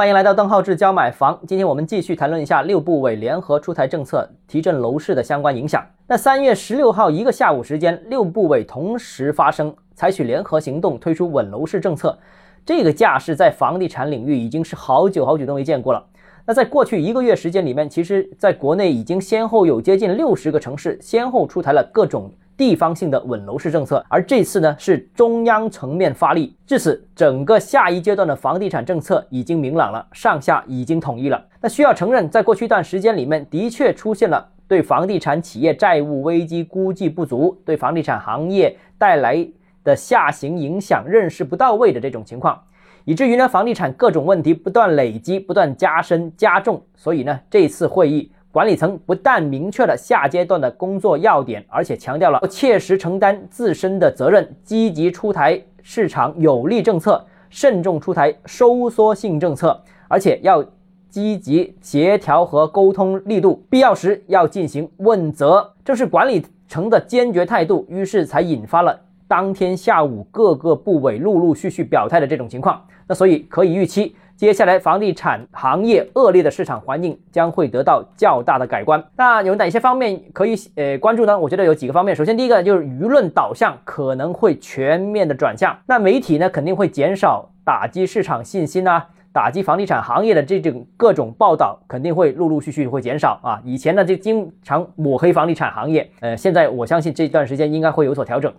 [0.00, 1.38] 欢迎来到邓浩志教买房。
[1.46, 5.84] 今天我们继续谈论一下六部委联合出台政策提振楼市的相关影响。
[6.06, 12.18] 那三月十六号一个下午时间，六部委同时发生，采取联合行动推出稳楼市政策。
[12.64, 16.02] 这个架势在房地产领域已经是好久好久都没见过了。
[16.46, 22.32] 那在过去一个月时间里面，其实在国内已经先后有接近六十个城市先后出台了各种。
[22.60, 31.42] 地方性的稳楼市政策，而这次呢是中央层面发力，至此整个下一阶段的房地产政策已经明朗了，上下已经统一了。
[31.62, 39.48] 那需要承认，在过去一段时间里面，的确出现了对房地产企业债务危机估计不足，对房地产行业带来
[39.82, 42.62] 的下行影响认识不到位的这种情况，
[43.06, 46.82] 以至于呢房地产各种问题不断累积、不断加深加重。
[46.94, 48.30] 所以呢这次会议。
[48.52, 60.64] 管理层不但明确了下阶段的工作要点，而且强调了切实承担自身的责任，积极出台市场有利政策，慎重出台收缩性政策，而且要
[61.08, 65.72] 积极协调和沟通力度，必要时要进行问责。
[65.84, 72.84] 这是管理层的坚决态度，于是才引发了当天下午各个部委陆陆续续表态的这种情况。
[73.06, 74.16] 那所以可以预期。
[74.40, 79.04] 接下来，房地产行业恶劣的市场环境将会得到较大的改观。
[79.14, 81.38] 那有哪些方面可以呃关注呢？
[81.38, 82.16] 我觉得有几个方面。
[82.16, 85.76] 首先，第一个就是舆论导向可能会全面的转向。
[85.86, 93.60] 那媒体呢肯定会减少打击市场信心啊，打击房地产行业的这种各种报道肯定会陆陆续续会减少啊。
[93.62, 98.50] 以前呢就经常抹黑房地产行业，呃，现在我相信这段时间应该会有所调整。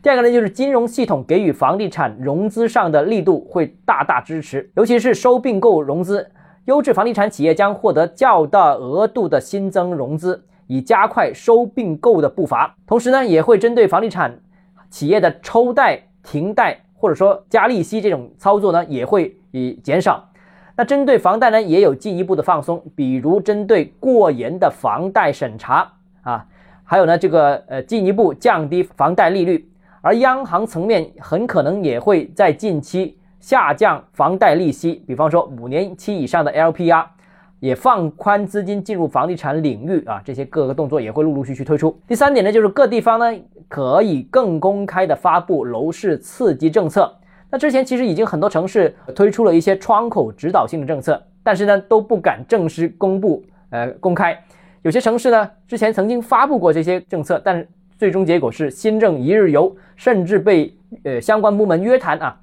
[0.00, 6.30] 第二个呢，就是金融系统给予房地产融资上的力度会大大支持，尤其是收并购融资，
[6.66, 12.76] 优质房地产企业将获得较大额度的新增融资，以加快收并购的步伐。
[12.86, 14.38] 同时呢，也会针对房地产
[14.88, 20.30] 企业的抽贷、停贷或者说加利息这种操作呢，也会以减少。
[20.76, 26.46] 那针对房贷呢，也有进一步的放松，比如针对过严的房贷审查啊，
[26.84, 29.68] 还有呢，这个呃进一步降低房贷利率。
[30.08, 37.04] 而央行层面很可能也会在近期下降房贷利息，比方说五年期以上的 LPR，
[37.60, 41.94] 也放宽资金进入房地产领域啊，这些各个动作也会陆陆续续推出。
[42.06, 43.38] 第三点呢，就是各地方呢
[43.68, 47.14] 可以更公开的发布楼市刺激政策。
[47.50, 54.42] 那之前其实已经很多城市推出了一些窗口指导性的政策，但是呢都不敢正式公布，呃公开。
[54.80, 57.62] 有些城市呢之前曾经发布过这些政策，但。
[57.98, 60.72] 最终结果是新政一日游，甚至被
[61.02, 62.38] 呃相关部门约谈啊。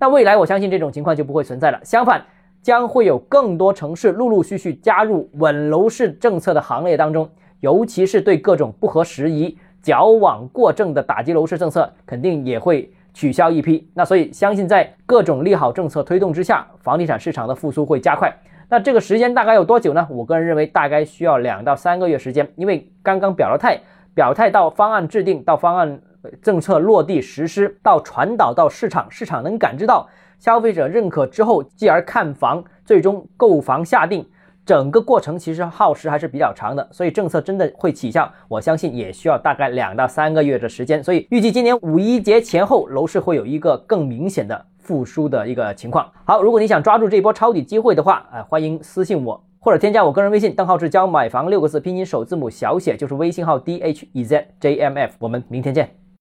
[0.00, 1.78] 那未来我相信这种情况就不会存在了。
[1.84, 2.22] 相反，
[2.60, 7.30] 将会有更多城市陆陆续续加入稳楼市政策的行列当中，
[7.60, 13.88] 尤其是对各种不合时宜、矫枉过正的打击楼市政策，肯定也会取消一批。
[13.94, 18.36] 那所以相信在各种利好政策推动之下，房地产市场的复苏会加快。
[18.68, 20.04] 那这个时间大概有多久呢？
[20.10, 23.78] 我个人认为大概需要两到三个月时间，因为刚刚表了态。
[24.16, 26.00] 表态到方案制定，到方案
[26.40, 34.26] 政策落地实施，到传导到市场，市场能感知到消费者认可之后，继而看房，最终购房下定，
[34.64, 36.88] 整个过程其实耗时还是比较长的。
[36.90, 41.04] 所以政策真的会起效，我相信也需要大概两到三个月的时间。
[41.04, 46.10] 所以预计今年五一节前后，楼市会有一个更明显的复苏的一个情况。
[46.24, 49.45] 好，如果你想抓住这波抄底机会的话，啊，欢迎私信我。
[49.58, 56.05] 或者添加我个人微信，邓浩志教买房六个字拼音首字母小写就是微信号 d h e z j m f，我们明天见。